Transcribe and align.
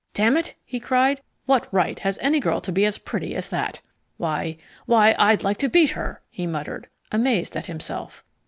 "Damn 0.15 0.35
it," 0.35 0.55
he 0.65 0.79
cried, 0.79 1.21
"what 1.45 1.71
right 1.71 1.99
has 1.99 2.17
any 2.23 2.39
girl 2.39 2.59
to 2.61 2.71
be 2.71 2.87
as 2.87 2.97
pretty 2.97 3.35
as 3.35 3.49
that? 3.49 3.81
Why 4.17 4.57
why, 4.87 5.15
I'd 5.19 5.43
like 5.43 5.57
to 5.57 5.69
beat 5.69 5.91
her!" 5.91 6.23
he 6.31 6.47
muttered, 6.47 6.89
amazed 7.11 7.55
at 7.55 7.67
himself. 7.67 8.23